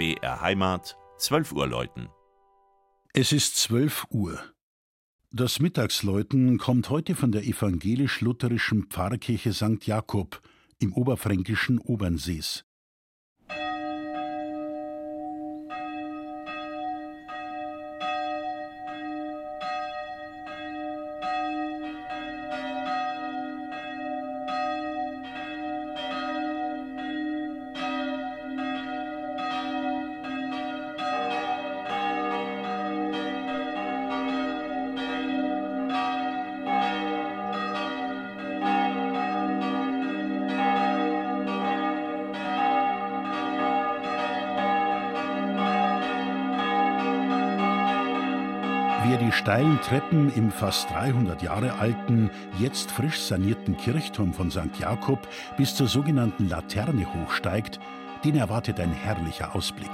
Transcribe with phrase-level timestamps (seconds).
[0.00, 2.08] BR Heimat, 12 Uhr läuten.
[3.12, 4.42] Es ist 12 Uhr.
[5.30, 9.84] Das Mittagsläuten kommt heute von der evangelisch-lutherischen Pfarrkirche St.
[9.84, 10.40] Jakob
[10.78, 12.64] im oberfränkischen Obernsees.
[49.02, 52.28] Wer die steilen Treppen im fast 300 Jahre alten,
[52.58, 54.78] jetzt frisch sanierten Kirchturm von St.
[54.78, 55.26] Jakob
[55.56, 57.80] bis zur sogenannten Laterne hochsteigt,
[58.24, 59.90] den erwartet ein herrlicher Ausblick.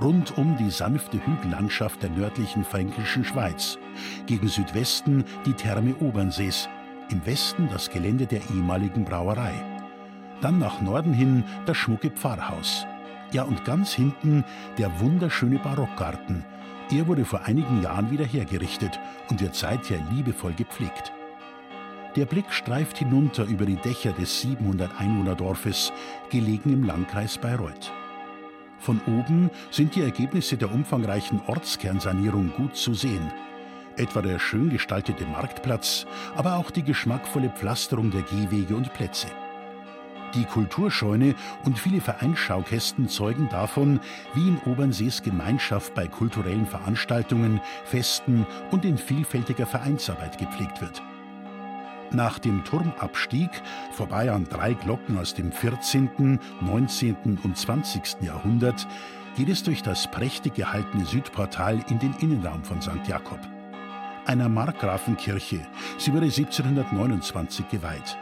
[0.00, 3.78] Rundum die sanfte Hügellandschaft der nördlichen fränkischen Schweiz,
[4.24, 6.70] gegen Südwesten die Therme Obernsees,
[7.10, 9.52] im Westen das Gelände der ehemaligen Brauerei.
[10.40, 12.86] Dann nach Norden hin das schmucke Pfarrhaus.
[13.32, 14.42] Ja, und ganz hinten
[14.78, 16.46] der wunderschöne Barockgarten,
[16.92, 18.98] er wurde vor einigen Jahren wieder hergerichtet
[19.28, 21.12] und wird seither liebevoll gepflegt.
[22.16, 25.92] Der Blick streift hinunter über die Dächer des 700 Einwohnerdorfes,
[26.30, 27.90] gelegen im Landkreis Bayreuth.
[28.78, 33.32] Von oben sind die Ergebnisse der umfangreichen Ortskernsanierung gut zu sehen.
[33.96, 39.28] Etwa der schön gestaltete Marktplatz, aber auch die geschmackvolle Pflasterung der Gehwege und Plätze.
[40.34, 44.00] Die Kulturscheune und viele Vereinsschaukästen zeugen davon,
[44.34, 51.02] wie in Obernsees Gemeinschaft bei kulturellen Veranstaltungen, Festen und in vielfältiger Vereinsarbeit gepflegt wird.
[52.12, 53.50] Nach dem Turmabstieg,
[53.92, 57.38] vorbei an drei Glocken aus dem 14., 19.
[57.42, 58.22] und 20.
[58.22, 58.86] Jahrhundert,
[59.36, 63.06] geht es durch das prächtig gehaltene Südportal in den Innenraum von St.
[63.06, 63.40] Jakob.
[64.26, 65.66] Einer Markgrafenkirche,
[65.98, 68.16] sie wurde 1729 geweiht.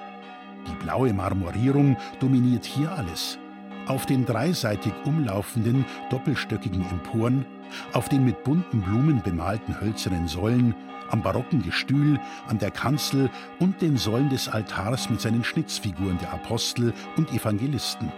[0.70, 3.38] Die blaue Marmorierung dominiert hier alles.
[3.86, 7.44] Auf den dreiseitig umlaufenden, doppelstöckigen Emporen,
[7.92, 10.74] auf den mit bunten Blumen bemalten hölzernen Säulen,
[11.10, 16.32] am barocken Gestühl, an der Kanzel und den Säulen des Altars mit seinen Schnitzfiguren der
[16.32, 18.12] Apostel und Evangelisten.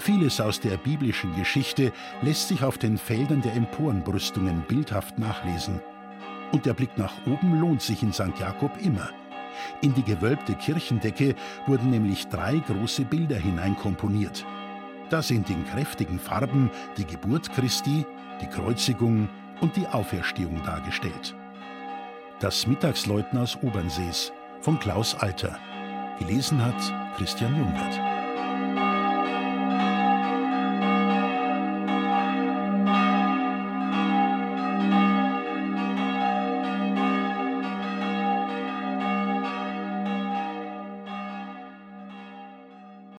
[0.00, 1.92] Vieles aus der biblischen Geschichte
[2.22, 5.80] lässt sich auf den Feldern der Emporenbrüstungen bildhaft nachlesen.
[6.52, 8.38] Und der Blick nach oben lohnt sich in St.
[8.40, 9.10] Jakob immer.
[9.82, 11.34] In die gewölbte Kirchendecke
[11.66, 14.44] wurden nämlich drei große Bilder hineinkomponiert.
[15.10, 18.06] Da sind in kräftigen Farben die Geburt Christi,
[18.40, 19.28] die Kreuzigung
[19.60, 21.34] und die Auferstehung dargestellt.
[22.38, 25.58] Das Mittagsläuten aus Obernsees von Klaus Alter.
[26.18, 28.09] Gelesen hat Christian Jungert.